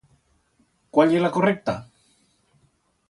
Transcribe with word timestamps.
Cuál 0.97 1.11
ye 1.15 1.19
la 1.25 1.31
correcta? 1.35 1.75